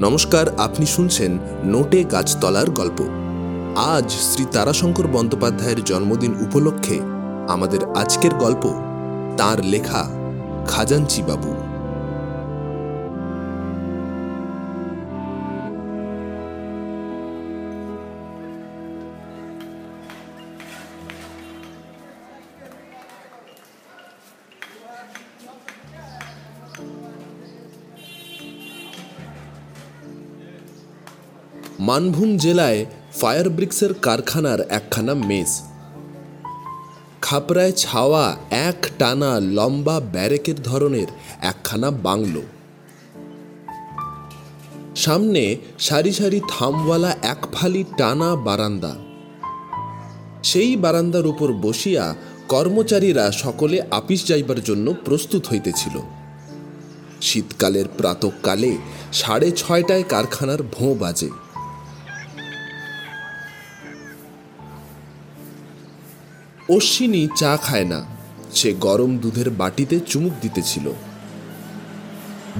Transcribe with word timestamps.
নমস্কার, 0.00 0.46
আপনি 0.58 0.86
শুনছেন 0.86 1.38
নোটে 1.64 2.04
গাছতলার 2.04 2.70
গল্প। 2.70 3.02
আজ 3.76 4.10
শ্রী 4.10 4.44
তারাশঙ্কর 4.52 5.06
বন্দ্যোপাধ্যায়ের 5.06 5.84
জন্মদিন 5.84 6.32
উপলক্ষে 6.40 7.00
আমাদের 7.48 7.80
আজকের 7.96 8.34
গল্প, 8.34 8.64
তার 9.36 9.64
লেখা 9.64 10.02
খাজাঞ্চি 10.66 11.22
বাবু 11.22 11.54
মানভূম 31.78 32.36
জেলায় 32.36 32.86
ফায়ার 33.20 33.48
ব্রিক্সের 33.48 33.94
কারখানার 33.94 34.60
একখানা 34.60 35.14
মেস। 35.14 35.62
খাপড়ায় 37.22 37.72
ছাওয়া 37.72 38.36
এক 38.50 38.86
টানা 38.98 39.40
লম্বা 39.40 40.00
ব্যারেকের 40.00 40.62
ধরনের 40.62 41.06
একখানা 41.40 41.90
বাংলো। 41.90 42.42
সামনে 44.96 45.56
সারি 45.78 46.12
সারি 46.12 46.40
থামওয়ালা 46.48 47.16
এক 47.22 47.46
ফালি 47.52 47.84
টানা 47.96 48.36
বারান্দা। 48.36 48.96
সেই 50.42 50.76
বারান্দার 50.76 51.26
উপর 51.26 51.52
বসিয়া 51.52 52.14
কর্মচারীরা 52.48 53.32
সকলে 53.32 53.82
আপিস 53.90 54.26
যাইবার 54.26 54.64
জন্য 54.64 54.94
প্রস্তুত 55.04 55.46
হইতেছিল। 55.46 56.00
শীতকালের 57.22 57.84
প্রাতকালে 57.98 58.76
সাড়ে 59.12 59.50
ছয়টায় 59.50 60.02
কারখানার 60.02 60.62
ভোঁ 60.62 60.94
বাজে। 60.94 61.43
অশ্বিনী 66.68 67.28
চা 67.36 67.56
খায় 67.56 67.84
না। 67.84 68.04
সে 68.54 68.72
গরম 68.72 69.18
দুধের 69.18 69.50
বাটিতে 69.50 70.00
চুমুক 70.06 70.32
দিতেছিল। 70.42 70.92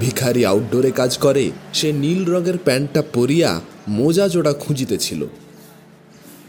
ভিখারি 0.01 0.47
আউটডোরে 0.47 0.91
কাজ 0.91 1.19
করে, 1.19 1.51
সে 1.73 1.93
নীল 1.93 2.25
রঙের 2.25 2.59
প্যান্টটা 2.59 3.03
পরিয়া 3.15 3.61
মোজা 3.89 4.29
জোড়া 4.29 4.53
খুঁজিতেছিল। 4.53 5.27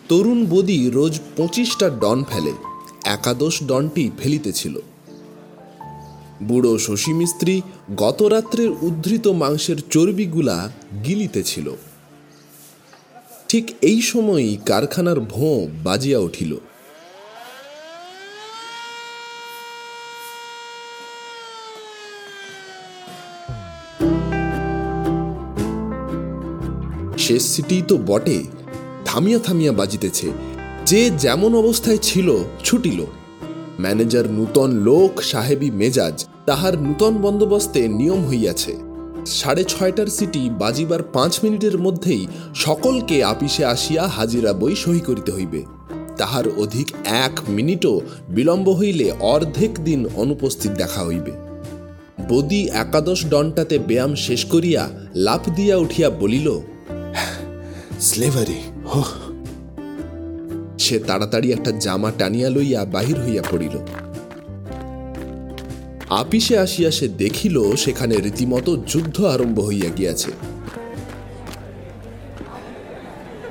তরুণ 0.10 0.46
বদি 0.46 0.90
রোজ 0.90 1.20
পঁচিশটা 1.38 1.90
ডন 1.90 2.24
ফেলে, 2.24 2.54
একাদশ 3.06 3.64
ডনটি 3.64 4.12
ফেলিতেছিল। 4.20 4.80
বুড়ো 6.44 6.78
শশী 6.78 7.14
মিস্ত্রি 7.14 7.62
গত 7.98 8.24
রাত্রের 8.24 8.70
উদ্ধৃত 8.82 9.28
মাংসের 9.28 9.76
চর্বিগুলা 9.90 10.70
গিলিতেছিল। 11.06 11.76
ঠিক 13.48 13.72
এই 13.82 14.02
সময়ই 14.02 14.58
কারখানার 14.66 15.20
ভোঁ 15.20 15.68
বাজিয়া 15.84 16.20
উঠিল। 16.20 16.58
শেষ 27.26 27.44
সিটি 27.56 27.82
তো 27.88 27.98
বটে। 27.98 28.44
থামিয়া 29.06 29.40
থামিয়া 29.40 29.72
বাজিতেছে। 29.72 30.28
যে 30.86 31.10
যেমন 31.10 31.52
অবস্থায় 31.56 31.98
ছিল, 31.98 32.28
ছুটিল। 32.64 33.00
ম্যানেজার 33.80 34.26
নূতন 34.32 34.72
লোক, 34.72 35.22
সাহেবী 35.24 35.72
মেজাজ, 35.72 36.26
তাহার 36.46 36.74
নূতন 36.82 37.14
বন্দোবস্তে 37.18 37.88
নিয়ম 37.88 38.28
হইয়াছে। 38.28 38.74
সাড়ে 39.26 39.64
ছয়টার 39.64 40.08
সিটি 40.08 40.50
বাজিবার 40.50 41.04
পাঁচ 41.04 41.40
মিনিটের 41.44 41.78
মধ্যেই 41.78 42.28
সকলকে 42.56 43.24
আপিসে 43.24 43.66
আসিয়া 43.66 44.08
হাজিরা 44.08 44.54
বই 44.54 44.76
সহি 44.76 45.00
করিতে 45.00 45.32
হইবে। 45.32 45.62
তাহার 46.18 46.44
অধিক 46.58 46.88
এক 47.06 47.40
মিনিটও 47.50 48.02
বিলম্ব 48.30 48.70
হইলে 48.70 49.12
অর্ধেক 49.20 49.72
দিন 49.84 50.06
অনুপস্থিত 50.16 50.72
দেখা 50.72 51.04
হইবে। 51.04 51.32
বদি 52.30 52.62
একাদশ 52.70 53.20
ডনটাতে 53.26 53.80
ব্যায়াম 53.80 54.16
শেষ 54.16 54.46
করিয়া 54.46 54.84
লাফ 55.16 55.50
দিয়া 55.50 55.76
উঠিয়া 55.78 56.10
বলিল 56.10 56.48
স্লেভারি 58.00 58.60
হো 58.86 59.04
সে 60.80 61.00
তাড়াতাড়ি 61.00 61.52
একটা 61.52 61.72
জামা 61.72 62.12
টানিয়া 62.18 62.50
লইয়া 62.50 62.86
বাহির 62.86 63.22
হইয়া 63.22 63.44
পড়িল। 63.52 63.78
আপিসে 66.10 66.58
আসিয়া 66.58 66.92
সে 66.92 67.08
দেখিল 67.08 67.76
সেখানে 67.76 68.16
রীতিমতো 68.16 68.78
যুদ্ধ 68.78 69.24
আরম্ভ 69.26 69.60
হইয়া 69.60 69.90
গিয়াছে। 69.90 70.32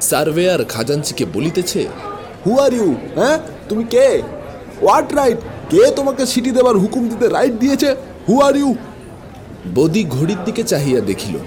সার্ভেয়ার 0.01 0.65
খাজাঞ্চিকে 0.65 1.25
বলিতেছে 1.35 1.87
হু 2.47 2.59
আর 2.59 2.73
ইউ 2.73 2.95
হ্যাঁ? 3.17 3.39
তুমি 3.69 3.85
কে? 3.85 4.23
হোয়াট 4.83 5.15
রাইট 5.15 5.39
কে 5.71 5.91
তোমাকে 5.97 6.27
সিটি 6.27 6.51
দেবার 6.51 6.77
হুকুম 6.77 7.09
দিতে 7.09 7.29
রাইট 7.29 7.53
দিয়েছে? 7.53 7.97
হু 8.29 8.41
আর 8.41 8.57
ইউ 8.57 8.75
বদি 9.75 10.05
ঘড়ির 10.05 10.45
দিকে 10.45 10.63
চাহিয়া 10.63 11.01
দেখিল 11.01 11.39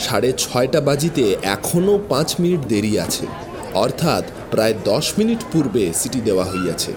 সাড়ে 0.00 0.32
ছয়টা 0.38 0.80
বাজিতে 0.80 1.36
এখনও 1.42 2.00
পাঁচ 2.08 2.34
মিনিট 2.40 2.60
দেরি 2.60 2.98
আছে। 2.98 3.26
অর্থাৎ 3.74 4.24
প্রায় 4.50 4.74
দশ 4.84 5.12
মিনিট 5.18 5.38
পূর্বে 5.52 5.92
সিটি 5.94 6.20
দেওয়া 6.20 6.44
হইয়াছে। 6.44 6.92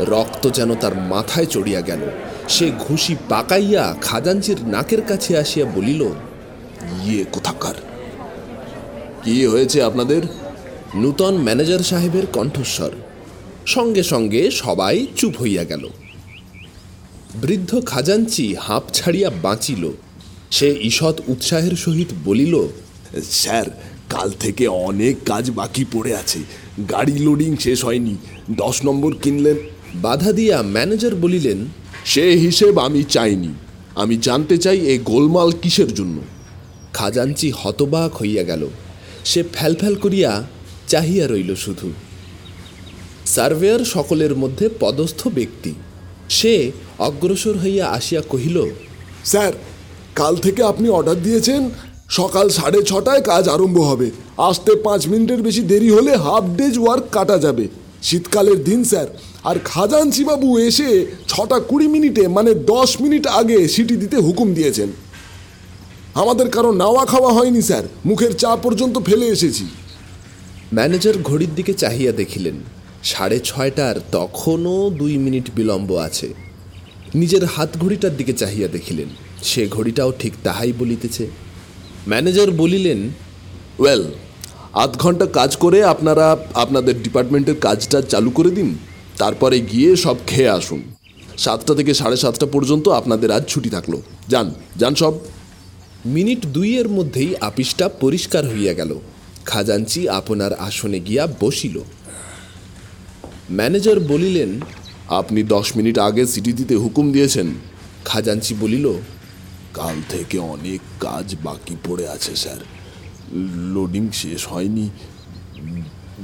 রক্ত 0.00 0.50
যেন 0.50 0.74
তার 0.74 0.94
মাথায় 0.94 1.46
চড়িয়া 1.46 1.80
গেল। 1.80 1.98
সে 2.48 2.70
ঘুষি 2.78 3.16
পাকাইয়া 3.28 3.96
খাজাঞ্চির 4.02 4.56
নাকের 4.66 5.02
কাছে 5.02 5.38
আসিয়া 5.38 5.66
বলিল 5.66 6.02
ইয়ে 7.04 7.24
কোথাকার? 7.32 7.74
কি 9.22 9.46
হয়েছে 9.46 9.82
আপনাদের? 9.82 10.22
নূতন 10.94 11.34
ম্যানেজার 11.36 11.78
সাহেবের 11.78 12.26
কণ্ঠস্বর। 12.26 12.90
সঙ্গে 13.66 14.02
সঙ্গে 14.02 14.50
সবাই 14.50 15.06
চুপ 15.16 15.36
হইয়া 15.42 15.64
গেল। 15.64 15.88
বৃদ্ধ 17.34 17.80
খাজাঞ্চি 17.86 18.54
হাঁপ 18.60 18.82
ছাড়িয়া 18.92 19.30
বাঁচিল। 19.42 19.90
সে 20.54 20.68
ঈষৎ 20.82 21.16
উৎসাহের 21.28 21.76
সহিত 21.76 22.10
বলিল, 22.24 22.54
স্যার, 23.30 23.66
কাল 24.08 24.28
থেকে 24.40 24.64
অনেক 24.88 25.14
কাজ 25.26 25.44
বাকি 25.50 25.84
পড়ে 25.92 26.12
আছে। 26.16 26.40
গাড়ি 26.90 27.16
লোডিং 27.18 27.56
শেষ 27.56 27.84
হয়নি। 27.84 28.14
দশ 28.50 28.76
নম্বর 28.84 29.12
কিনলেন। 29.22 29.56
বাধা 29.94 30.30
দিয়া 30.32 30.56
ম্যানেজার 30.62 31.14
বলিলেন, 31.14 31.58
সে 32.04 32.24
হিসেব 32.44 32.74
আমি 32.78 33.02
চাইনি। 33.04 33.52
আমি 33.94 34.14
জানতে 34.16 34.56
চাই 34.58 34.78
এই 34.78 34.98
গোলমাল 34.98 35.50
কিসের 35.62 35.90
জন্য? 35.94 36.16
খাজাঞ্চি 36.92 37.48
হতবাক 37.50 38.12
হইয়া 38.16 38.42
গেল। 38.42 38.62
সে 39.24 39.40
ফ্যালফ্যাল 39.52 39.94
করিয়া 39.94 40.30
চাহিয়া 40.88 41.26
রইল 41.26 41.54
শুধু। 41.54 41.88
সার্ভেয়ার 43.26 43.82
সকলের 43.84 44.32
মধ্যে 44.36 44.66
পদস্থ 44.80 45.20
ব্যক্তি। 45.28 45.72
সে 46.28 46.54
অগ্রসর 46.98 47.56
হইয়া 47.58 47.84
আসিয়া 47.88 48.22
কহিল, 48.32 48.58
স্যার 49.24 49.52
কাল 50.14 50.36
থেকে 50.36 50.62
আপনি 50.62 50.88
অর্ডার 50.88 51.22
দিয়েছেন, 51.22 51.70
সকাল 52.08 52.48
সাড়ে 52.48 52.82
ছটায় 52.82 53.20
কাজ 53.20 53.48
আরম্ভ 53.48 53.80
হবে। 53.80 54.10
আসতে 54.36 54.72
পাঁচ 54.76 55.08
মিনিটের 55.08 55.42
বেশি 55.42 55.62
দেরি 55.62 55.90
হলে 55.90 56.16
হাফ 56.16 56.44
ডেজ 56.56 56.78
ওয়ার্ক 56.78 57.04
কাটা 57.12 57.38
যাবে। 57.38 57.68
শীতকালের 58.02 58.64
দিন, 58.64 58.84
স্যার। 58.84 59.06
আর 59.44 59.56
খাজানচি 59.64 60.24
বাবু 60.24 60.58
এসে 60.58 61.06
ছটা 61.28 61.58
কুড়ি 61.58 61.88
মিনিটে 61.88 62.28
মানে 62.28 62.54
দশ 62.54 63.00
মিনিট 63.00 63.26
আগে 63.26 63.68
সিটি 63.68 63.96
দিতে 63.96 64.16
হুকুম 64.16 64.54
দিয়েছেন। 64.54 64.88
আমাদের 66.14 66.48
কারও 66.50 66.72
নাওয়া 66.72 67.04
খাওয়া 67.04 67.32
হয়নি, 67.32 67.62
স্যার। 67.62 67.84
মুখের 68.06 68.32
চা 68.32 68.56
পর্যন্ত 68.56 68.98
ফেলে 68.98 69.26
এসেছি। 69.26 69.66
ম্যানেজার 70.74 71.16
ঘড়ির 71.22 71.54
দিকে 71.54 71.72
চাহিয়া 71.72 72.12
দেখিলেন, 72.12 72.54
সাড়ে 73.02 73.38
ছয়টার 73.44 73.96
তখনও 74.12 74.90
দুই 74.90 75.18
মিনিট 75.18 75.46
বিলম্ব 75.54 75.90
আছে। 75.96 76.28
নিজের 77.14 77.44
হাত 77.44 77.70
ঘড়িটার 77.80 78.16
দিকে 78.16 78.32
চাহিয়া 78.32 78.68
দেখিলেন। 78.68 79.23
সে 79.44 79.62
ঘড়িটাও 79.66 80.10
ঠিক 80.18 80.32
তাহাই 80.42 80.72
বলিতেছে। 80.78 81.24
ম্যানেজার 82.08 82.50
বলিলেন, 82.50 83.00
ওয়েল, 83.78 84.04
আধ 84.72 84.92
ঘণ্টা 84.96 85.26
কাজ 85.26 85.50
করে 85.56 85.78
আপনারা 85.84 86.26
আপনাদের 86.54 86.94
ডিপার্টমেন্টের 87.02 87.54
কাজটা 87.60 87.98
চালু 88.02 88.30
করে 88.30 88.50
দিন, 88.50 88.68
তারপরে 89.18 89.56
গিয়ে 89.60 89.90
সব 89.96 90.16
খেয়ে 90.26 90.54
আসুন। 90.58 90.80
সাতটা 91.38 91.72
থেকে 91.74 91.94
সাড়ে 91.94 92.16
সাতটা 92.16 92.46
পর্যন্ত 92.46 92.88
আপনাদের 92.88 93.30
আজ 93.30 93.44
ছুটি 93.48 93.70
থাকল। 93.70 93.94
যান 94.28 94.46
যান 94.76 94.94
সব। 94.94 95.14
মিনিট 96.06 96.46
দুইয়ের 96.46 96.88
মধ্যেই 96.88 97.30
আপিসটা 97.40 97.86
পরিষ্কার 97.88 98.44
হইয়া 98.48 98.72
গেল। 98.72 98.90
খাজাঞ্চি 99.44 100.00
আপনার 100.08 100.52
আসনে 100.58 100.98
গিয়া 101.00 101.24
বসিল। 101.40 101.76
ম্যানেজার 103.50 103.98
বলিলেন, 104.00 104.50
আপনি 105.20 105.40
দশ 105.54 105.66
মিনিট 105.76 105.96
আগে 105.98 106.22
সিটি 106.26 106.52
দিতে 106.52 106.74
হুকুম 106.74 107.06
দিয়েছেন। 107.12 107.48
খাজাঞ্চি 108.04 108.54
বলিল 108.60 108.86
কাল 109.74 109.94
থেকে 110.08 110.38
অনেক 110.38 110.80
কাজ 111.00 111.36
বাকি 111.44 111.76
পড়ে 111.88 112.08
আছে 112.08 112.36
স্যার। 112.36 112.56
লোডিং 113.74 114.08
শেষ 114.12 114.46
হয়নি। 114.46 114.90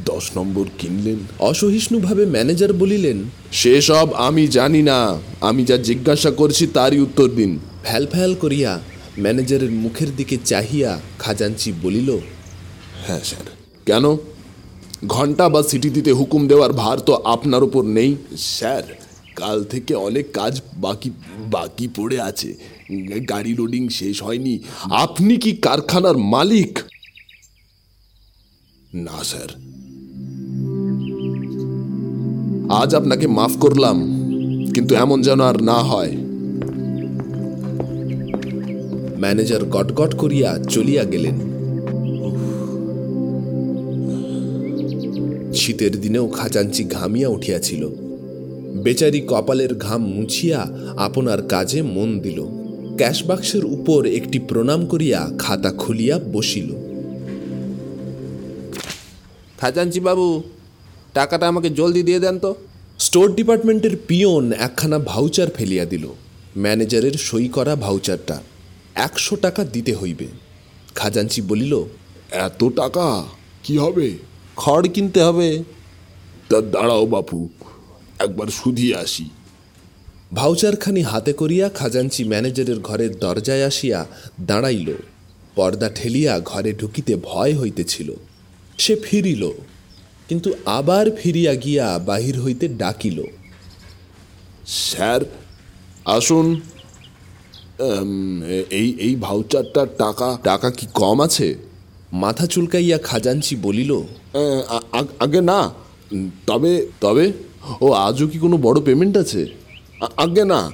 দশ 0.04 0.30
নম্বর 0.36 0.64
কিনলেন। 0.78 1.16
অসহিষ্ণুভাবে 1.38 2.26
ম্যানেজার 2.26 2.72
বলিলেন 2.72 3.24
সেসব 3.52 4.12
আমি 4.12 4.48
জানি 4.48 4.82
না। 4.82 5.18
আমি 5.40 5.64
যা 5.64 5.76
জিজ্ঞাসা 5.76 6.30
করছি 6.30 6.66
তারই 6.66 6.98
উত্তর 6.98 7.28
দিন। 7.28 7.58
ফ্যাল 7.84 8.06
ফ্যাল 8.06 8.34
করিয়া 8.34 8.80
ম্যানেজারের 9.18 9.70
মুখের 9.70 10.16
দিকে 10.16 10.36
চাহিয়া 10.44 11.00
খাজাঞ্চি 11.18 11.72
বলিল 11.82 12.18
হ্যাঁ 13.06 13.20
স্যার। 13.24 13.46
কেন? 13.86 14.16
ঘণ্টা 15.06 15.48
বা 15.48 15.62
সিটি 15.62 15.90
দিতে 15.90 16.12
হুকুম 16.12 16.48
দেওয়ার 16.48 16.72
ভার 16.72 16.98
তো 16.98 17.14
আপনার 17.14 17.62
উপর 17.62 17.82
নেই? 17.84 18.16
স্যার 18.36 18.82
কাল 19.36 19.64
থেকে 19.64 19.94
অনেক 19.94 20.32
কাজ 20.32 20.60
বাকি 20.76 21.10
বাকি 21.38 21.88
পড়ে 21.96 22.20
আছে। 22.20 22.79
গাড়ি 23.28 23.54
লোডিং 23.54 23.88
শেষ 23.88 24.22
হয়নি। 24.22 24.58
আপনি 24.90 25.36
কি 25.36 25.52
কারখানার 25.52 26.18
মালিক? 26.18 26.78
না, 28.94 29.24
স্যার। 29.24 29.50
আজ 32.72 32.94
আপনাকে 32.94 33.26
মাফ 33.26 33.58
করলাম, 33.60 33.98
কিন্তু 34.74 34.94
এমন 34.94 35.22
যেন 35.22 35.40
আর 35.40 35.62
না 35.62 35.78
হয়। 35.78 36.16
ম্যানেজার 39.18 39.64
গটগট 39.64 40.14
করিয়া 40.14 40.58
চলিয়া 40.70 41.04
গেলেন। 41.04 41.40
শীতের 45.54 46.00
দিনেও 46.00 46.28
খাজাঞ্চি 46.28 46.84
ঘামিয়া 46.84 47.28
উঠিয়াছিল। 47.28 47.88
বেচারি 48.82 49.20
কপালের 49.20 49.74
ঘাম 49.74 50.02
মুছিয়া 50.06 50.72
আপনার 50.96 51.42
কাজে 51.42 51.82
মন 51.82 52.20
দিল। 52.20 52.59
ক্যাশবাক্সের 53.00 53.64
উপর 53.64 54.06
একটি 54.06 54.38
প্রণাম 54.38 54.86
করিয়া 54.86 55.30
খাতা 55.38 55.72
খুলিয়া 55.72 56.18
বসিল। 56.32 56.68
খাজাঞ্চি 59.60 60.00
বাবু 60.00 60.42
টাকাটা 61.14 61.48
আমাকে 61.48 61.70
জলদি 61.70 62.02
দিয়ে 62.02 62.20
দেন 62.20 62.38
তো। 62.38 62.54
স্টোর 62.98 63.34
ডিপার্টমেন্টের 63.34 63.96
পিয়ন 64.08 64.52
একখানা 64.52 64.98
ভাউচার 64.98 65.48
ফেলিয়া 65.50 65.84
দিল। 65.84 66.08
ম্যানেজারের 66.56 67.12
সই 67.12 67.48
করা 67.48 67.76
ভাউচারটা 67.76 68.42
একশো 68.94 69.36
টাকা 69.36 69.64
দিতে 69.64 69.94
হইবে। 69.94 70.26
খাজাঞ্চি 70.94 71.42
বলিল 71.42 71.84
এত 72.30 72.64
টাকা? 72.64 73.24
কি 73.64 73.78
হবে? 73.78 74.18
খড় 74.56 74.88
কিনতে 74.88 75.22
হবে। 75.22 75.64
তা 76.48 76.60
দাঁড়াও 76.60 77.06
বাপু 77.06 77.48
একবার 78.18 78.46
শুধিয়ে 78.46 78.96
আসি। 78.96 79.30
ভাউচারখানি 80.32 81.02
হাতে 81.10 81.32
করিয়া 81.40 81.66
খাজাঞ্চি 81.78 82.22
ম্যানেজারের 82.32 82.78
ঘরের 82.88 83.12
দরজায় 83.24 83.64
আসিয়া 83.70 84.00
দাঁড়াইল। 84.48 84.88
পর্দা 85.56 85.88
ঠেলিয়া 85.98 86.32
ঘরে 86.50 86.70
ঢুকিতে 86.80 87.12
ভয় 87.28 87.54
হইতেছিল। 87.60 88.08
সে 88.82 88.94
ফিরিল 89.04 89.44
কিন্তু 90.28 90.48
আবার 90.78 91.06
ফিরিয়া 91.18 91.54
গিয়া 91.64 91.86
বাহির 92.08 92.36
হইতে 92.44 92.66
ডাকিল। 92.82 93.18
স্যার 94.86 95.20
আসুন। 96.16 96.46
এই 98.80 98.88
এই 99.06 99.14
ভাউচারটার 99.26 99.88
টাকা 100.02 100.28
টাকা 100.48 100.68
কি 100.78 100.86
কম 101.00 101.18
আছে? 101.26 101.48
মাথা 102.22 102.44
চুলকাইয়া 102.52 102.98
খাজাঞ্চি 103.08 103.54
বলিল 103.66 103.92
আগে 105.24 105.40
না 105.50 105.60
তবে 106.48 106.72
তবে 107.04 107.24
ও 107.84 107.86
আজও 108.06 108.26
কি 108.32 108.38
কোনো 108.44 108.56
বড় 108.66 108.78
পেমেন্ট 108.86 109.14
আছে? 109.24 109.42
আ- 110.00 110.08
আগে 110.16 110.44
না 110.44 110.70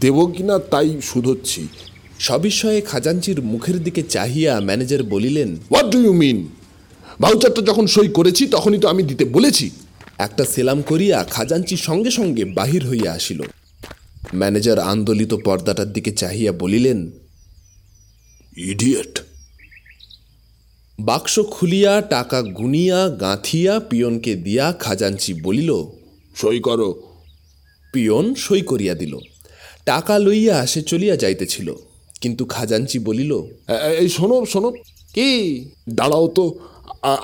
দেব 0.00 0.32
কি 0.36 0.42
না 0.42 0.58
তাই 0.58 1.00
শুধোচ্ছি। 1.02 1.68
সবিস্ময়ে 2.18 2.80
খাজাঞ্চির 2.80 3.42
মুখের 3.42 3.82
দিকে 3.82 4.02
চাহিয়া 4.02 4.60
ম্যানেজার 4.60 5.02
বলিলেন 5.02 5.54
হোয়াট 5.54 5.86
ডু 5.86 5.98
ইউ 6.02 6.12
মিন 6.12 6.48
ভাউচারটা 7.20 7.62
যখন 7.62 7.86
সই 7.86 8.08
করেছি, 8.08 8.46
তখনই 8.46 8.78
তো 8.78 8.88
আমি 8.88 9.02
দিতে 9.02 9.24
বলেছি। 9.24 9.70
একটা 10.18 10.44
সেলাম 10.44 10.82
করিয়া 10.82 11.24
খাজাঞ্চি 11.24 11.76
সঙ্গে 11.76 12.10
সঙ্গে 12.10 12.44
বাহির 12.44 12.88
হইয়া 12.88 13.12
আসিল। 13.12 13.42
ম্যানেজার 14.34 14.78
আন্দোলিত 14.78 15.34
পর্দাটার 15.34 15.92
দিকে 15.92 16.10
চাহিয়া 16.10 16.52
বলিলেন 16.52 17.10
ইডিয়েট 18.56 19.20
বাক্স 21.00 21.40
খুলিয়া, 21.50 22.00
টাকা 22.00 22.42
গুনিয়া, 22.42 23.08
গাঁথিয়া 23.08 23.80
পিয়নকে 23.80 24.34
দিয়া 24.34 24.72
খাজাঞ্চি 24.72 25.34
বলিল, 25.34 25.84
সই 26.36 26.60
করো 26.60 27.07
পিয়ন 27.92 28.26
সই 28.44 28.62
করিয়া 28.70 28.94
দিল। 28.94 29.14
টাকা 29.84 30.14
লইয়া 30.18 30.56
সে 30.66 30.80
চলিয়া 30.82 31.16
যাইতেছিল 31.16 31.68
কিন্তু 32.22 32.42
খাজাঞ্চি 32.54 32.98
বলিল 32.98 33.32
এই 34.02 34.08
শোনো 34.16 34.36
শোনো 34.52 34.68
কি? 35.14 35.30
দাঁড়াও 35.98 36.26
তো 36.36 36.44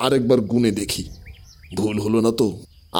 আরেকবার 0.05 0.39
গুনে 0.51 0.71
দেখি। 0.71 1.03
ভুল 1.77 1.95
হলো 2.05 2.19
না 2.25 2.31
তো? 2.31 2.47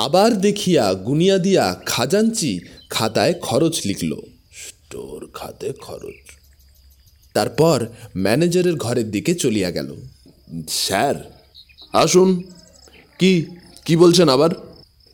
আবার 0.06 0.32
দেখিয়া 0.46 0.84
গুনিয়া 1.08 1.38
দিয়া 1.38 1.66
খাজাঞ্চি 1.86 2.52
খাতায় 2.90 3.34
খরচ 3.46 3.76
লিখল। 3.86 4.12
স্টোর 4.62 5.22
খাতে 5.34 5.68
খরচ। 5.86 6.20
তারপর 7.34 7.78
ম্যানেজারের 8.18 8.76
ঘরের 8.76 9.08
দিকে 9.12 9.32
চলিয়া 9.44 9.70
গেল। 9.72 9.90
স্যার 10.84 11.16
আসুন। 11.94 12.30
কি 13.20 13.32
কি 13.86 13.94
বলছেন 13.96 14.28
আবার? 14.30 14.52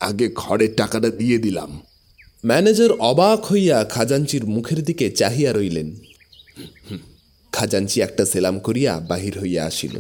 আগে 0.01 0.27
খড়ের 0.36 0.71
টাকাটা 0.77 1.09
দিয়ে 1.21 1.38
দিলাম। 1.38 1.71
ম্যানেজার 2.46 2.92
অবাক 2.92 3.46
হইয়া 3.46 3.84
খাজাঞ্চির 3.84 4.46
মুখের 4.46 4.84
দিকে 4.84 5.12
চাহিয়া 5.12 5.54
রইলেন। 5.54 5.96
খাজাঞ্চি 7.52 8.02
একটা 8.02 8.26
সেলাম 8.26 8.60
করিয়া 8.60 9.00
বাহির 9.00 9.40
হইয়া 9.40 9.66
আসিল। 9.66 10.00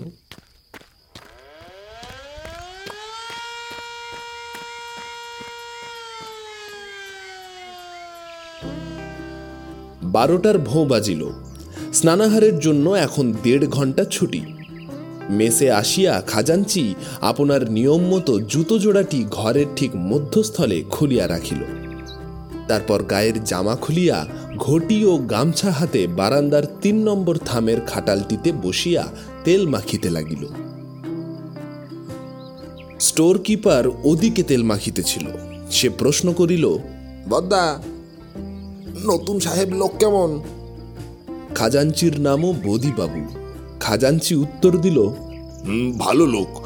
বারোটার 10.03 10.57
ভোঁ 10.57 10.85
বাজিল। 10.85 11.29
স্নানাহারের 11.93 12.59
জন্য 12.59 12.89
এখন 12.89 13.33
দেড় 13.43 13.67
ঘণ্টা 13.67 14.05
ছুটি। 14.05 14.41
মেসে 15.29 15.71
আসিয়া 15.71 16.21
খাজাঞ্চি 16.21 16.95
আপনার 17.21 17.71
নিয়ম 17.71 18.01
মতো 18.01 18.39
জুতো 18.39 18.79
জোড়াটি 18.79 19.25
ঘরের 19.31 19.65
ঠিক 19.75 19.95
মধ্যস্থলে 19.95 20.83
খুলিয়া 20.83 21.27
রাখিল। 21.27 21.80
তারপর 22.67 23.03
গায়ের 23.03 23.43
জামা 23.43 23.75
খুলিয়া 23.75 24.27
ঘটি 24.57 25.05
ও 25.05 25.17
গামছা 25.17 25.71
হাতে 25.71 26.07
বারান্দার 26.07 26.63
তিন 26.81 27.09
নম্বর 27.09 27.37
থামের 27.37 27.81
খাটালটিতে 27.81 28.51
বসিয়া 28.51 29.07
তেল 29.43 29.69
মাখিতে 29.69 30.09
লাগিল। 30.09 30.47
স্টোর 32.99 33.37
কিপার 33.37 33.83
ওদিকে 34.03 34.43
তেল 34.43 34.63
মাখিতেছিল। 34.63 35.27
সে 35.71 35.89
প্রশ্ন 35.89 36.33
করিল 36.33 36.77
বদ্দা 37.29 37.81
নতুন 39.05 39.39
সাহেব 39.39 39.69
লোক 39.73 39.97
কেমন? 39.97 40.41
খাজাঞ্চির 41.55 42.19
নামও 42.19 42.53
বদিবাবু। 42.53 43.35
খাজাঞ্চি 43.79 44.35
উত্তর 44.35 44.77
দিল 44.77 44.99
হুম, 45.65 45.91
ভালো 45.91 46.25
লোক 46.25 46.65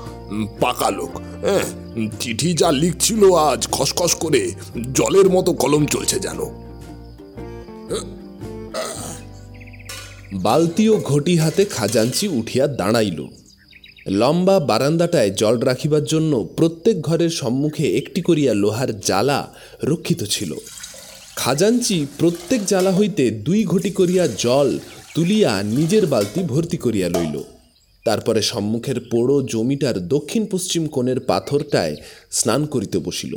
পাকা 0.60 0.90
লোক 0.90 1.18
হ্যাঁ? 1.18 1.85
চিঠি 2.20 2.54
যা 2.54 2.72
লিখছিল 2.72 3.34
আজ 3.34 3.68
খসখস 3.68 4.16
করে, 4.16 4.52
জলের 4.94 5.30
মতো 5.30 5.54
কলম 5.54 5.86
চলছে 5.86 6.20
যেন। 6.20 6.40
বালতি 10.34 10.90
ও 10.90 10.98
ঘটি 10.98 11.38
হাতে 11.38 11.66
খাজাঞ্চি 11.66 12.28
উঠিয়া 12.28 12.68
দাঁড়াইল। 12.68 13.28
লম্বা 14.08 14.60
বারান্দাটায় 14.60 15.32
জল 15.32 15.60
রাখিবার 15.60 16.04
জন্য 16.04 16.50
প্রত্যেক 16.58 17.02
ঘরের 17.02 17.30
সম্মুখে 17.30 17.98
একটি 17.98 18.22
করিয়া 18.22 18.54
লোহার 18.54 19.00
জ্বালা 19.00 19.48
রক্ষিত 19.84 20.24
ছিল। 20.24 20.56
খাজাঞ্চি 21.36 22.06
প্রত্যেক 22.20 22.66
জ্বালা 22.66 22.92
হইতে 22.92 23.30
দুই 23.30 23.64
ঘটি 23.64 23.90
করিয়া 23.90 24.28
জল 24.38 24.80
তুলিয়া 25.16 25.64
নিজের 25.64 26.06
বালতি 26.06 26.44
ভর্তি 26.44 26.78
করিয়া 26.78 27.10
লইল। 27.10 27.44
তারপরে 28.06 28.42
সম্মুখের 28.42 29.00
পোড়ো 29.12 29.42
জমিটার 29.42 30.08
দক্ষিণ 30.08 30.46
পশ্চিম 30.52 30.88
কোণের 30.88 31.20
পাথরটায় 31.20 31.96
স্নান 32.32 32.66
করিতে 32.66 32.98
বসিল। 33.00 33.34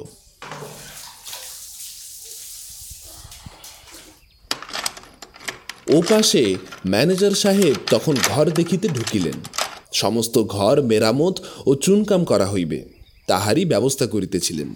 ও 5.97 6.03
পাশে 6.11 6.43
ম্যানেজার 6.87 7.31
সাহেব 7.31 7.75
তখন 7.91 8.15
ঘর 8.29 8.51
দেখিতে 8.51 8.89
ঢুকিলেন। 8.89 9.37
সমস্ত 9.93 10.43
ঘর 10.43 10.83
মেরামত 10.83 11.37
ও 11.67 11.75
চুনকাম 11.75 12.25
করা 12.25 12.47
হইবে 12.47 12.79
তাহারই 13.27 13.65
ব্যবস্থা 13.65 14.07
করিতেছিলেন। 14.07 14.75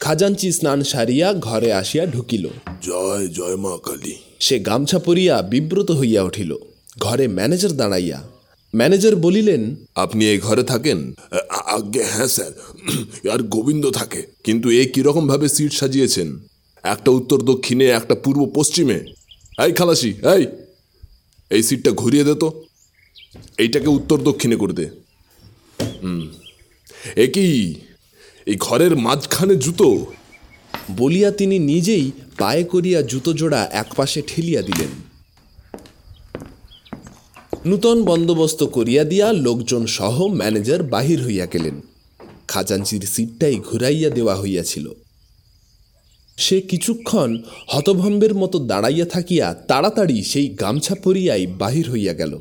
খাজাঞ্চি 0.00 0.52
স্নান 0.52 0.82
সারিয়া 0.82 1.28
ঘরে 1.32 1.72
আসিয়া 1.72 2.06
ঢুকিল। 2.06 2.44
জয় 2.82 3.26
জয় 3.28 3.56
মা 3.56 3.74
কালী। 3.84 4.14
সে 4.40 4.56
গামছা 4.58 4.98
পরিয়া 4.98 5.42
বিব্রত 5.42 5.90
হইয়া 5.90 6.22
উঠিল। 6.22 6.52
ঘরে 7.00 7.28
ম্যানেজার 7.28 7.72
দাঁড়াইয়া। 7.72 8.28
ম্যানেজার 8.76 9.16
বলিলেন 9.16 9.76
আপনি 9.94 10.28
এই 10.28 10.38
ঘরে 10.38 10.62
থাকেন? 10.62 11.14
আজ্ঞে 11.66 12.04
হ্যাঁ 12.04 12.26
স্যার। 12.26 12.52
আর 13.30 13.42
গোবিন্দ 13.42 13.90
থাকে। 13.90 14.26
কিন্তু 14.44 14.70
এ 14.70 14.84
কীরকম 14.94 15.28
ভাবে 15.28 15.48
সিট 15.48 15.72
সাজিয়েছেন? 15.72 16.38
একটা 16.82 17.10
উত্তর 17.10 17.42
দক্ষিণে 17.42 17.86
একটা 17.86 18.14
পূর্ব 18.14 18.52
পশ্চিমে। 18.54 19.04
এই 19.66 19.72
খালাসি 19.72 20.08
এই! 20.08 20.46
এই 21.50 21.62
সিটটা 21.62 21.90
ঘুরিয়ে 21.90 22.24
দে 22.24 22.34
তো। 22.34 22.64
এইটাকে 23.58 23.86
উত্তর 23.86 24.22
দক্ষিণে 24.22 24.56
করে 24.56 24.72
দে। 24.72 24.86
হুম। 26.02 26.28
এ 27.16 27.26
কি? 27.26 27.74
এই 28.46 28.56
ঘরের 28.60 28.96
মাঝখানে 28.96 29.56
জুতো? 29.56 30.06
বলিয়া 30.96 31.30
তিনি 31.30 31.58
নিজেই 31.58 32.10
পায়ে 32.38 32.64
করিয়া 32.64 33.02
জুতো 33.02 33.32
জোড়া 33.32 33.68
একপাশে 33.72 34.22
ঠেলিয়া 34.26 34.62
দিলেন। 34.62 35.03
নূতন 37.66 38.04
বন্দোবস্ত 38.04 38.64
করিয়া 38.64 39.04
দিয়া 39.04 39.32
লোকজন 39.32 39.86
সহ 39.86 40.26
ম্যানেজার 40.26 40.82
বাহির 40.82 41.24
হইয়া 41.24 41.46
গেলেন। 41.46 41.80
খাজাঞ্চির 42.48 43.00
সিটটাই 43.00 43.56
ঘুরাইয়া 43.56 44.10
দেওয়া 44.10 44.36
হইয়াছিল। 44.36 44.92
সে 46.36 46.60
কিছুক্ষণ 46.60 47.42
হতভম্বের 47.66 48.34
মতো 48.34 48.58
দাঁড়াইয়া 48.58 49.04
থাকিয়া 49.04 49.54
তাড়াতাড়ি 49.54 50.24
সেই 50.24 50.48
গামছা 50.48 50.94
পরিয়াই 50.94 51.46
বাহির 51.46 51.90
হইয়া 51.90 52.12
গেল। 52.12 52.38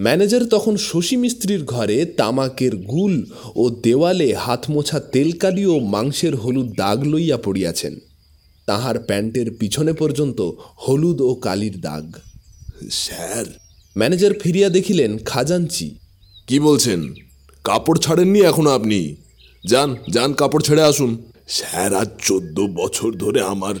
ম্যানেজার 0.00 0.44
তখন 0.44 0.76
শশী 0.76 1.16
মিস্ত্রির 1.16 1.64
ঘরে 1.64 2.04
তামাকের 2.04 2.76
গুল 2.76 3.26
ও 3.54 3.70
দেওয়ালে 3.70 4.34
হাত 4.34 4.70
মোছা 4.70 5.00
তেলকালি 5.00 5.66
ও 5.66 5.78
মাংসের 5.78 6.36
হলুদ 6.36 6.68
দাগ 6.76 7.04
লইয়া 7.04 7.36
পড়িয়াছেন। 7.36 8.00
তাহার 8.66 8.98
প্যান্টের 8.98 9.50
পিছনে 9.50 9.92
পর্যন্ত 9.92 10.50
হলুদ 10.76 11.20
ও 11.20 11.34
কালির 11.34 11.80
দাগ। 11.80 12.06
স্যার। 12.90 13.44
ম্যানেজার 13.96 14.30
ফিরিয়া 14.34 14.68
দেখিলেন 14.68 15.18
খাজাঞ্চি। 15.18 15.98
কি 16.46 16.60
বলছেন? 16.60 17.14
কাপড় 17.64 17.98
ছাড়েননি 17.98 18.40
এখনও 18.40 18.70
আপনি? 18.70 19.16
যান 19.66 19.96
যান 20.10 20.32
কাপড় 20.32 20.62
ছেড়ে 20.62 20.82
আসুন। 20.82 21.32
স্যার 21.48 21.94
আজ 21.94 22.08
চোদ্দ 22.22 22.60
বছর 22.60 23.12
ধরে 23.12 23.40
আমার 23.42 23.74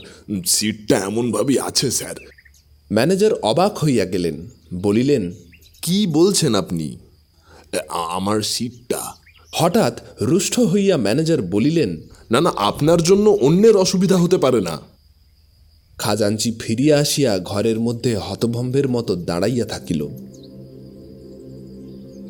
সিটটা 0.46 0.98
এমনভাবেই 0.98 1.58
আছে 1.58 1.90
স্যার। 1.90 2.14
ম্যানেজার 2.92 3.32
অবাক 3.32 3.78
হইয়া 3.78 4.04
গেলেন 4.04 4.48
বলিলেন 4.74 5.32
কি 5.82 6.06
বলছেন 6.06 6.54
আপনি? 6.54 6.98
আমার 7.90 8.42
সিটটা। 8.42 9.00
হঠাৎ 9.54 10.00
রুষ্ট 10.20 10.60
হইয়া 10.60 10.96
ম্যানেজার 10.96 11.42
বলিলেন 11.42 11.96
না 12.30 12.40
না 12.40 12.52
আপনার 12.56 13.02
জন্য 13.02 13.30
অন্যের 13.30 13.76
অসুবিধা 13.76 14.16
হতে 14.16 14.38
পারে 14.38 14.60
না। 14.60 14.91
খাজাঞ্চি 16.02 16.56
ফিরিয়া 16.60 16.98
আসিয়া 16.98 17.38
ঘরের 17.38 17.80
মধ্যে 17.80 18.16
হতভম্বের 18.16 18.88
মতো 18.88 19.16
দাঁড়াইয়া 19.16 19.64
থাকিল। 19.64 20.08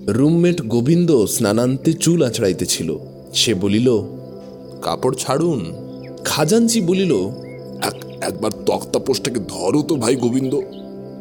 রুমমেট 0.08 0.62
গোবিন্দ 0.62 1.24
স্নানান্তে 1.24 1.92
চুল 1.92 2.22
আঁচড়াইতেছিল। 2.22 2.98
সে 3.34 3.54
বলিল, 3.54 3.90
কাপড় 4.82 5.14
ছাড়ুন। 5.18 5.72
খাজাঞ্চি 6.24 6.80
বলিল, 6.80 7.14
এক, 7.82 7.94
একবার 8.20 8.50
তক্তাপোষটাকে 8.66 9.40
ধরো 9.48 9.82
তো 9.82 9.96
ভাই 9.96 10.16
গোবিন্দ। 10.16 10.60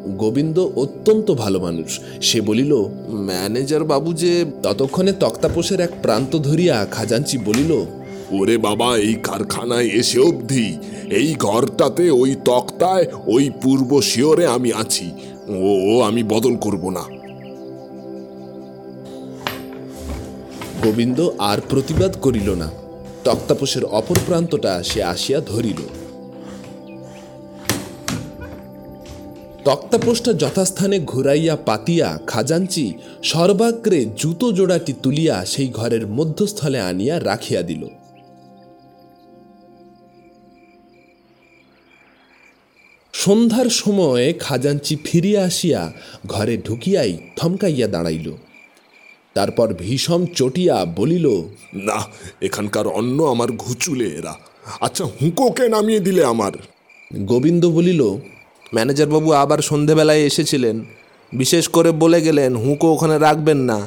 গোবিন্দ 0.08 0.58
অত্যন্ত 0.58 1.30
ভালো 1.30 1.60
মানুষ। 1.60 2.00
সে 2.20 2.40
বলিল, 2.40 2.76
ম্যানেজার 3.08 3.84
বাবু 3.84 4.12
যে 4.12 4.44
ততক্ষণে 4.62 5.12
তক্তাপোষের 5.12 5.80
এক 5.80 5.90
প্রান্ত 6.02 6.38
ধরিয়া 6.38 6.86
খাজাঞ্চি 6.90 7.38
বলিল 7.38 8.01
ওরে 8.32 8.58
বাবা, 8.58 8.96
এই 8.96 9.14
কারখানায় 9.14 9.86
এসে 9.86 10.20
অবধি, 10.20 10.78
এই 11.10 11.34
ঘরটাতে, 11.34 12.10
ওই 12.10 12.36
তক্তায়, 12.44 13.06
ওই 13.26 13.50
পূর্ব 13.62 14.00
শিওরে 14.00 14.46
আমি 14.46 14.72
আছি। 14.72 15.10
ও, 15.48 16.00
আমি 16.00 16.22
বদল 16.22 16.56
করব 16.56 16.90
না। 16.90 17.04
গোবিন্দ 20.82 21.30
আর 21.38 21.58
প্রতিবাদ 21.68 22.16
করিল 22.20 22.54
না। 22.54 22.70
তক্তাপোষের 23.24 23.84
অপর 23.84 24.16
প্রান্তটা 24.26 24.82
সে 24.82 25.02
আসিয়া 25.02 25.40
ধরিল। 25.40 25.80
তক্তাপোষটা 29.64 30.32
যথাস্থানে 30.32 31.00
ঘুরাইয়া 31.00 31.56
পাতিয়া 31.56 32.18
খাজাঞ্চি 32.26 32.94
সর্বাগ্রে 33.22 34.06
জুতো 34.16 34.52
জোড়াটি 34.52 34.92
তুলিয়া 35.02 35.44
সেই 35.44 35.68
ঘরের 35.68 36.06
মধ্যস্থলে 36.06 36.80
আনিয়া 36.80 37.20
রাখিয়া 37.20 37.62
দিল। 37.62 37.88
সন্ধ্যার 43.22 43.68
সময়ে 43.82 44.26
খাজাঞ্চি 44.32 44.96
ফিরিয়া 45.04 45.42
আসিয়া 45.44 45.92
ঘরে 46.26 46.56
ঢুকিয়াই 46.56 47.12
থমকাইয়া 47.36 47.86
দাঁড়াইল। 47.86 48.28
তারপর 49.34 49.68
ভীষণ 49.74 50.26
চটিয়া 50.34 50.84
বলিল, 50.84 51.26
না, 51.74 51.98
এখানকার 52.40 52.86
অন্য 52.86 53.22
আমার 53.22 53.50
ঘুচুলে 53.52 54.04
এরা। 54.04 54.34
আচ্ছা 54.80 55.04
হুঁকোকে 55.04 55.68
নামিয়ে 55.68 56.00
দিলে 56.00 56.24
আমার? 56.24 56.52
গোবিন্দ 57.24 57.66
বলিল, 57.66 58.02
ম্যানেজারবাবু 58.74 59.32
আবার 59.32 59.58
সন্ধেবেলায় 59.58 60.22
এসেছিলেন। 60.22 60.76
বিশেষ 61.32 61.68
করে 61.68 61.90
বলে 61.92 62.20
গেলেন, 62.22 62.56
হুঁকো 62.56 62.86
ওখানে 62.92 63.16
রাখবেন 63.18 63.58
না। 63.70 63.78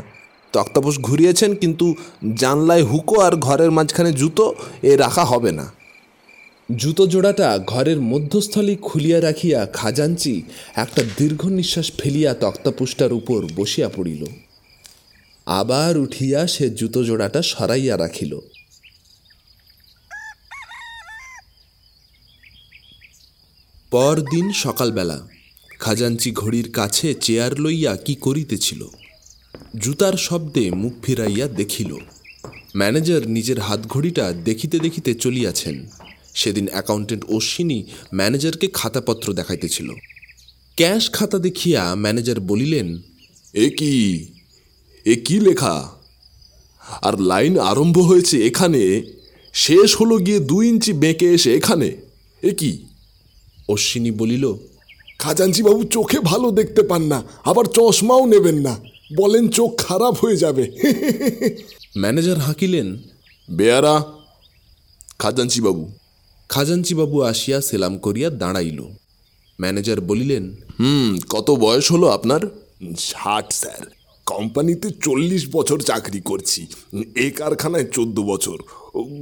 তক্তাপোষ 0.53 0.95
ঘুরিয়েছেন, 0.99 1.55
কিন্তু 1.55 1.95
জানলায় 2.35 2.83
হুঁকো 2.83 3.15
আর 3.19 3.33
ঘরের 3.35 3.71
মাঝখানে 3.71 4.11
জুতো 4.11 4.45
এ 4.83 4.93
রাখা 4.97 5.25
হবে 5.25 5.51
না। 5.51 5.65
জুতো 6.69 7.07
জোড়াটা 7.07 7.59
ঘরের 7.67 7.99
মধ্যস্থলে 8.01 8.75
খুলিয়া 8.75 9.21
রাখিয়া 9.21 9.65
খাজাঞ্চি 9.65 10.43
একটা 10.75 11.03
দীর্ঘ 11.17 11.45
নিঃশ্বাস 11.45 11.91
ফেলিয়া 11.99 12.33
তক্তাপুষ্টার 12.33 13.13
উপর 13.13 13.45
বসিয়া 13.55 13.89
পড়িল। 13.89 14.25
আবার 15.45 15.97
উঠিয়া 15.97 16.47
সে 16.47 16.69
জুতো 16.69 17.03
জোড়াটা 17.03 17.41
সরাইয়া 17.41 17.97
রাখিল। 17.97 18.39
পরদিন 23.91 24.53
সকালবেলা 24.53 25.27
খাজাঞ্চি 25.79 26.31
ঘড়ির 26.31 26.71
কাছে 26.71 27.13
চেয়ার 27.13 27.59
লইয়া 27.59 27.95
কি 27.95 28.15
করিতেছিল, 28.15 28.87
জুতার 29.79 30.13
শব্দে 30.13 30.71
মুখ 30.71 30.93
ফিরাইয়া 31.03 31.47
দেখিল। 31.47 31.97
ম্যানেজার 32.75 33.27
নিজের 33.27 33.59
হাত 33.59 33.87
ঘড়িটা 33.87 34.31
দেখিতে 34.31 34.79
দেখিতে 34.79 35.13
চলিয়াছেন। 35.13 35.85
সেদিন 36.35 36.65
অ্যাকাউন্টেন্ট 36.71 37.23
অশ্বিনী 37.29 37.79
ম্যানেজারকে 38.13 38.67
খাতাপত্র 38.73 39.27
দেখাইতেছিল। 39.33 39.89
ক্যাশ 40.77 41.03
খাতা 41.11 41.37
দেখিয়া 41.39 41.81
ম্যানেজার 41.95 42.39
বলিলেন 42.39 42.87
এ 43.53 43.67
কি? 43.69 43.93
এ 45.05 45.15
কি 45.25 45.39
লেখা? 45.39 45.75
আর 47.01 47.15
লাইন 47.21 47.53
আরম্ভ 47.59 47.97
হয়েছে 47.99 48.35
এখানে 48.45 48.81
শেষ 49.53 49.89
হলো 49.95 50.15
গিয়ে 50.17 50.39
দুই 50.39 50.63
ইঞ্চি 50.69 50.91
বেঁকে 50.93 51.27
এসে 51.33 51.49
এখানে 51.55 51.89
এ 52.43 52.51
কি? 52.51 52.71
অশ্বিনী 53.67 54.11
বলিল 54.11 54.45
খাজাঞ্চি 55.19 55.61
বাবু 55.63 55.81
চোখে 55.83 56.19
ভালো 56.19 56.47
দেখতে 56.51 56.81
পান 56.81 57.01
না 57.03 57.19
আবার 57.43 57.65
চশমাও 57.65 58.23
নেবেন 58.25 58.57
না 58.61 58.73
বলেন 59.15 59.45
চোখ 59.47 59.71
খারাপ 59.77 60.15
হয়ে 60.17 60.37
যাবে। 60.37 60.63
ম্যানেজার 61.97 62.37
হাঁকিলেন 62.37 62.87
বেয়ারা 63.49 63.95
খাজাঞ্চি 65.19 65.61
বাবু 65.61 65.83
খাজাঞ্চিবাবু 66.49 67.21
আসিয়া 67.21 67.61
সেলাম 67.61 67.97
করিয়া 67.97 68.29
দাঁড়াইল। 68.29 68.83
ম্যানেজার 69.61 70.01
বলিলেন 70.01 70.55
হুম 70.79 71.17
কত 71.29 71.51
বয়স 71.51 71.91
হলো 71.91 72.07
আপনার? 72.07 72.41
ষাট 72.97 73.53
স্যার। 73.53 73.87
কোম্পানিতে 74.25 74.89
চল্লিশ 75.03 75.49
বছর 75.51 75.79
চাকরি 75.79 76.21
করছি 76.21 76.67
এ 77.15 77.31
কারখানায় 77.31 77.85
চোদ্দ 77.85 78.19
বছর। 78.19 78.57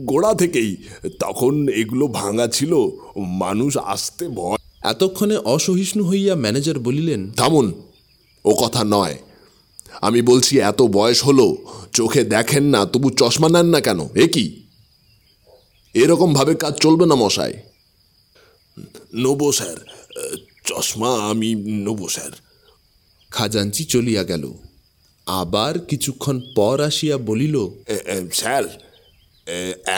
গোড়া 0.05 0.33
থেকেই 0.33 0.77
তখন 1.19 1.67
এগুলো 1.67 2.07
ভাঙা 2.07 2.47
ছিল 2.47 2.87
মানুষ 3.17 3.77
আসতে 3.77 4.27
ভয়। 4.27 4.57
এতক্ষণে 4.81 5.37
অসহিষ্ণু 5.37 6.03
হইয়া 6.03 6.35
ম্যানেজার 6.35 6.79
বলিলেন 6.79 7.31
থামুন 7.31 7.73
ও 8.45 8.53
কথা 8.53 8.83
নয়। 8.83 9.17
আমি 10.01 10.21
বলছি 10.21 10.59
এত 10.59 10.81
বয়স 10.81 11.25
হলো 11.25 11.57
চোখে 11.93 12.23
দেখেন 12.23 12.63
না 12.63 12.85
তবু 12.85 13.09
চশমা 13.09 13.49
নেন 13.49 13.65
না 13.65 13.79
কেন? 13.79 13.99
এ 14.15 14.27
কি? 14.27 14.62
এরকম 15.95 16.29
ভাবে 16.33 16.53
কাজ 16.55 16.73
চলবে 16.83 17.05
না 17.05 17.15
মশাই। 17.15 17.53
নেব 19.23 19.41
স্যার 19.51 19.77
চশমা 20.65 21.11
আমি 21.29 21.49
নেব 21.85 22.01
স্যার। 22.15 22.31
খাজাঞ্চি 23.31 23.83
চলিয়া 23.85 24.23
গেল। 24.23 24.43
আবার 25.27 25.73
কিছুক্ষণ 25.89 26.37
পর 26.55 26.77
আসিয়া 26.89 27.17
বলিল 27.29 27.55
স্যার 28.33 28.65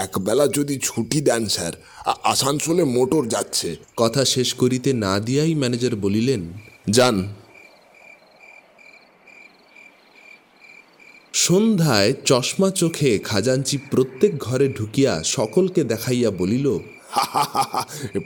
একবেলা 0.04 0.46
যদি 0.58 0.76
ছুটি 0.84 1.20
দেন 1.22 1.44
স্যার 1.56 1.74
আসানসোলে 2.34 2.84
মোটর 2.96 3.24
যাচ্ছে। 3.28 3.70
কথা 3.98 4.22
শেষ 4.26 4.50
করিতে 4.54 4.90
না 5.06 5.14
দিয়াই 5.20 5.54
ম্যানেজার 5.62 5.96
বলিলেন 5.96 6.42
যান 6.90 7.16
সন্ধ্যায় 11.36 12.14
চশমা 12.26 12.70
চোখে 12.72 13.20
খাজাঞ্চি 13.20 13.78
প্রত্যেক 13.78 14.38
ঘরে 14.38 14.68
ঢুকিয়া 14.68 15.24
সকলকে 15.24 15.84
দেখাইয়া 15.84 16.32
বলিল 16.32 16.80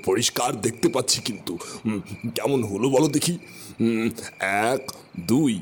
পরিষ্কার 0.05 0.61
দেখতে 0.61 0.87
পাচ্ছি 0.89 1.21
কিন্তু। 1.25 1.57
কেমন 2.35 2.63
হলো 2.63 2.89
বলো 2.89 3.07
দেখি। 3.07 3.37
এক 4.69 4.91
দুই 5.19 5.59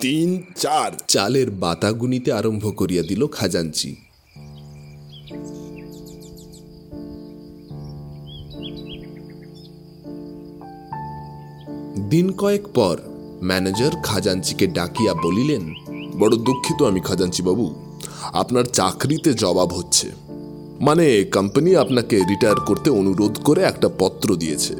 তিন 0.00 0.42
চার। 0.56 0.92
চালের 1.08 1.50
বাতা 1.50 1.92
গুনিতে 1.92 2.32
আরম্ভ 2.32 2.76
করিয়া 2.76 3.02
দিল 3.02 3.26
খাজাঞ্চি। 3.26 3.96
দিন 12.10 12.32
কয়েক 12.32 12.64
পর 12.74 12.96
ম্যানেজার 13.42 13.90
খাজাঞ্চিকে 14.02 14.66
ডাকিয়া 14.66 15.14
বলিলেন 15.14 15.74
বড় 16.18 16.36
দুঃখিত 16.36 16.82
আমি 16.82 17.00
খাজাঞ্চি 17.00 17.42
বাবু 17.42 17.74
আপনার 18.22 18.64
চাকরিতে 18.64 19.34
জবাব 19.34 19.72
হচ্ছে। 19.72 20.10
মানে 20.80 21.24
কোম্পানি 21.24 21.76
আপনাকে 21.76 22.18
রিটায়ার 22.18 22.60
করতে 22.60 22.90
অনুরোধ 22.90 23.38
করে 23.44 23.62
একটা 23.62 23.90
পত্র 23.98 24.36
দিয়েছে। 24.36 24.74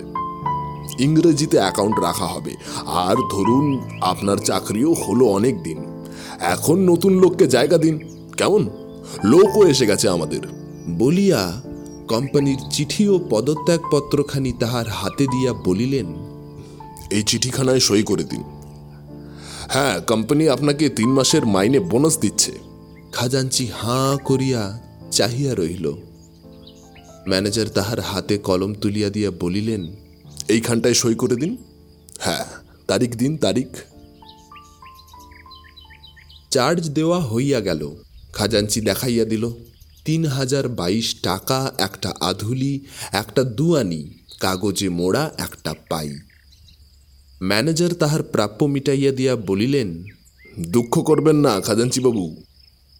ইংরেজিতে 0.99 1.59
অ্যাকাউন্ট 1.59 2.01
রাখা 2.01 2.27
হবে। 2.27 2.55
আর 2.87 3.17
ধরুন 3.33 3.81
আপনার 4.01 4.37
চাকরিও 4.37 4.93
হলো 4.93 5.25
অনেক 5.27 5.63
দিন। 5.63 5.85
এখন 6.41 6.79
নতুন 6.79 7.13
লোককে 7.13 7.47
জায়গা 7.47 7.79
দিন। 7.79 7.99
কেমন? 8.37 8.71
লোকও 9.25 9.67
এসে 9.67 9.87
গেছে 9.87 10.09
আমাদের। 10.09 10.41
বলিয়া 10.89 11.63
কোম্পানির 12.09 12.59
চিঠি 12.71 13.09
ও 13.09 13.21
পদত্যাগপত্রখানি 13.31 14.53
তাহার 14.53 14.89
হাতে 14.89 15.27
দিয়া 15.27 15.53
বলিলেন 15.53 16.07
এই 17.11 17.23
চিঠিখানায় 17.23 17.81
সই 17.81 18.03
করে 18.03 18.25
দিন। 18.25 18.43
হ্যাঁ 19.69 20.01
কোম্পানি 20.01 20.49
আপনাকে 20.49 20.89
তিন 20.89 21.09
মাসের 21.09 21.47
মাইনে 21.47 21.81
বোনাস 21.81 22.19
দিচ্ছে। 22.19 22.53
খাজাঞ্চি 23.13 23.67
হাঁ 23.67 24.17
করিয়া 24.17 24.81
চাহিয়া 25.11 25.55
রহিল। 25.55 25.93
ম্যানেজার 27.29 27.69
তাহার 27.69 28.01
হাতে 28.01 28.39
কলম 28.39 28.75
তুলিয়া 28.75 29.11
দিয়া 29.11 29.31
বলিলেন 29.31 29.97
এইখানটায় 30.49 30.95
সই 30.95 31.15
করে 31.15 31.37
দিন। 31.37 31.57
হ্যাঁ 32.19 32.45
তারিখ 32.87 33.17
দিন 33.17 33.37
তারিখ। 33.37 33.67
চার্জ 36.51 36.89
দেওয়া 36.89 37.21
হইয়া 37.21 37.61
গেল। 37.61 37.95
খাজাঞ্চি 38.33 38.81
দেখাইয়া 38.81 39.25
দিল 39.25 39.51
তিন 40.05 40.27
হাজার 40.27 40.69
বাইশ 40.69 41.15
টাকা 41.23 41.73
একটা 41.79 42.15
আধুলি 42.21 42.85
একটা 43.13 43.45
দুয়ানি 43.45 44.15
কাগজে 44.41 44.89
মোড়া 44.89 45.31
একটা 45.39 45.75
পাই। 45.89 46.19
ম্যানেজার 47.43 47.93
তাহার 47.95 48.23
প্রাপ্য 48.23 48.65
মিটাইয়া 48.65 49.13
দিয়া 49.13 49.37
বলিলেন, 49.37 50.05
দুঃখ 50.59 50.95
করবেন 50.99 51.37
না 51.37 51.61
খাজাঞ্চি 51.61 52.01
বাবু 52.01 52.37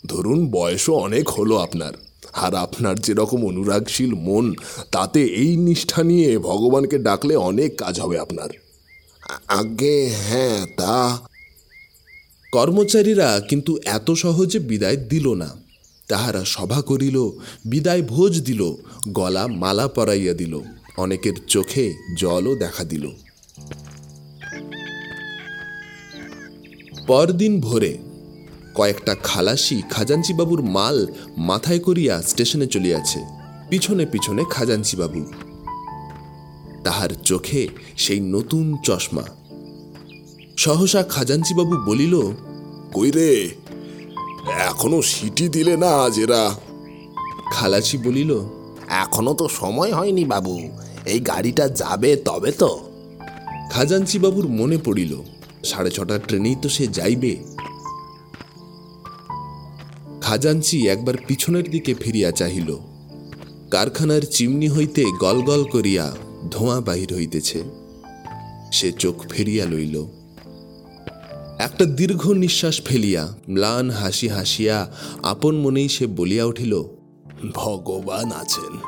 ধরুন 0.07 0.47
বয়সও 0.47 0.95
অনেক 0.95 1.29
হলো 1.29 1.57
আপনার, 1.57 1.95
আর 2.33 2.55
আপনার 2.55 2.97
যেরকম 2.97 3.45
অনুরাগশীল 3.45 4.15
মন, 4.15 4.55
তাতে 4.91 5.25
এই 5.25 5.57
নিষ্ঠা 5.57 6.03
নিয়ে 6.03 6.39
ভগবানকে 6.39 6.99
ডাকলে 6.99 7.37
অনেক 7.37 7.77
কাজ 7.79 8.01
হবে 8.01 8.19
আপনার। 8.19 8.51
আগে 9.49 10.11
হ্যাঁ 10.29 10.67
তা 10.77 11.19
কর্মচারীরা 12.53 13.41
কিন্তু 13.41 13.79
এত 13.85 14.11
সহজে 14.11 14.59
বিদায় 14.59 14.97
দিল 14.97 15.35
না। 15.35 15.57
তাহারা 16.09 16.45
সভা 16.45 16.81
করিল, 16.81 17.31
বিদায় 17.67 18.03
ভোজ 18.03 18.41
দিল, 18.41 18.75
গলা 19.09 19.47
মালা 19.47 19.89
পরাইয়া 19.89 20.35
দিল, 20.35 20.61
অনেকের 20.97 21.35
চোখে 21.49 21.95
জলও 22.17 22.55
দেখা 22.55 22.85
দিল। 22.85 23.13
পরদিন 27.07 27.61
ভোরে 27.61 27.99
কয়েকটা 28.75 29.15
খালাসি 29.23 29.83
খাজাঞ্চিবাবুর 29.91 30.63
মাল 30.63 31.07
মাথায় 31.37 31.79
করিয়া 31.79 32.23
স্টেশনে 32.23 32.67
চলিয়াছে। 32.67 33.21
পিছনে 33.69 34.07
পিছনে 34.07 34.45
খাজাঞ্চিবাবু। 34.51 35.25
তাহার 36.85 37.09
চোখে 37.09 37.69
সেই 37.97 38.21
নতুন 38.21 38.77
চশমা। 38.83 39.23
সহসা 40.57 41.03
খাজাঞ্চিবাবু 41.03 41.77
বলিল 41.77 42.21
কই 42.95 43.11
রে? 43.11 43.51
এখনও 44.59 45.03
সিটি 45.03 45.49
দিলে 45.49 45.77
না 45.77 46.11
জেরা। 46.11 46.55
খালাসি 47.53 47.99
বলিল 47.99 48.41
এখনও 48.89 49.35
তো 49.35 49.49
সময় 49.49 49.93
হয়নি 49.93 50.25
বাবু 50.25 50.61
এই 51.07 51.21
গাড়িটা 51.21 51.69
যাবে 51.69 52.17
তবে 52.17 52.53
তো। 52.53 52.81
খাজাঞ্চি 53.71 54.19
বাবুর 54.19 54.49
মনে 54.49 54.79
পড়িল 54.79 55.23
সাড়ে 55.65 55.91
ছটার 55.91 56.21
ট্রেনেই 56.29 56.57
তো 56.63 56.69
সে 56.69 56.87
যাইবে। 56.87 57.37
খাজাঞ্চি 60.21 60.89
একবার 60.89 61.15
পিছনের 61.27 61.71
দিকে 61.71 61.95
ফিরিয়া 61.95 62.31
চাহিল। 62.31 62.79
কারখানার 63.71 64.23
চিমনি 64.31 64.69
হইতে 64.69 65.05
গলগল 65.21 65.65
করিয়া 65.65 66.17
ধোঁয়া 66.51 66.81
বাহির 66.81 67.15
হইতেছে। 67.15 67.63
সে 68.73 68.93
চোখ 68.93 69.27
ফেরিয়া 69.31 69.65
লইল। 69.65 70.07
একটা 71.59 71.85
দীর্ঘ 71.85 72.31
নিঃশ্বাস 72.31 72.83
ফেলিয়া 72.83 73.35
ম্লান 73.51 73.91
হাসি 73.91 74.29
হাসিয়া 74.29 74.93
আপন 75.23 75.57
মনেই 75.57 75.89
সে 75.89 76.07
বলিয়া 76.07 76.45
উঠিল, 76.45 76.83
ভগবান 77.55 78.33
আছেন। 78.33 78.79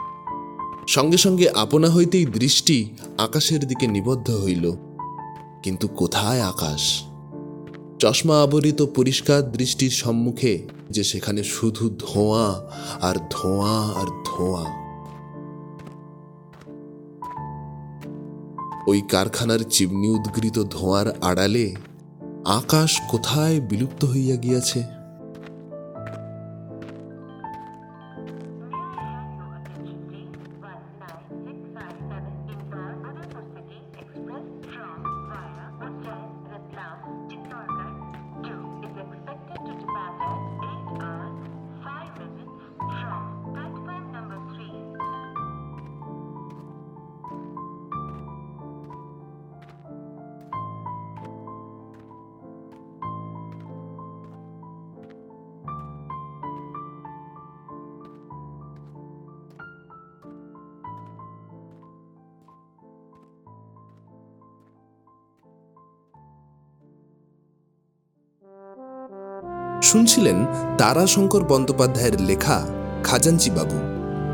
সঙ্গে 0.88 1.16
সঙ্গে 1.16 1.48
আপনা 1.48 1.90
হইতেই 1.90 2.26
দৃষ্টি 2.26 2.90
আকাশের 3.18 3.66
দিকে 3.66 3.86
নিবদ্ধ 3.86 4.30
হইল। 4.30 4.76
কিন্তু 5.66 5.88
কোথায় 5.88 6.42
আকাশ? 6.42 7.02
চশমা 7.98 8.42
আবরিত 8.42 8.82
পরিষ্কার 8.82 9.52
দৃষ্টির 9.52 9.90
সম্মুখে 9.90 10.68
যে 10.90 11.04
সেখানে 11.04 11.44
শুধু 11.44 11.90
ধোঁয়া 11.98 12.70
আর 13.00 13.14
ধোঁয়া 13.30 14.00
আর 14.00 14.06
ধোঁয়া। 14.26 14.64
ওই 18.86 19.00
কারখানার 19.00 19.58
চিমনি 19.70 20.08
উদ্গৃত 20.08 20.64
ধোঁয়ার 20.70 21.18
আড়ালে 21.20 21.74
আকাশ 22.44 23.00
কোথায় 23.08 23.60
বিলুপ্ত 23.60 24.04
হইয়া 24.04 24.36
গিয়াছে? 24.36 24.95
শুনছিলেন 69.88 70.38
তারাশঙ্কর 70.78 71.42
বন্দ্যোপাধ্যায়ের 71.44 72.16
লেখা 72.20 72.56
খাজাঞ্চি 73.04 73.50
বাবু। 73.50 73.76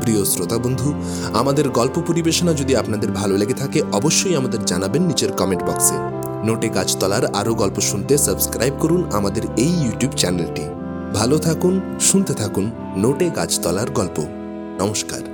প্রিয় 0.01 0.21
শ্রোতা 0.25 0.57
বন্ধু, 0.57 0.89
আমাদের 1.33 1.69
গল্প 1.69 1.95
পরিবেশনা 2.07 2.51
যদি 2.53 2.73
আপনাদের 2.75 3.09
ভালো 3.11 3.37
লেগে 3.37 3.53
থাকে, 3.53 3.79
অবশ্যই 3.91 4.35
আমাদের 4.35 4.65
জানাবেন 4.65 5.01
নিচের 5.01 5.31
কমেন্ট 5.31 5.63
বক্সে 5.63 5.97
নোটে 6.43 6.69
গাছতলার 6.69 7.25
আরও 7.35 7.53
গল্প 7.53 7.77
শুনতে 7.79 8.13
সাবস্ক্রাইব 8.17 8.73
করুন 8.79 9.01
আমাদের 9.13 9.43
এই 9.57 9.73
ইউটিউব 9.85 10.11
চ্যানেলটি 10.11 10.65
ভালো 11.13 11.37
থাকুন, 11.37 11.73
শুনতে 12.01 12.33
থাকুন 12.33 12.65
নোটে 12.97 13.27
গাছতলার 13.29 13.89
গল্প। 13.89 14.17
নমস্কার। 14.81 15.32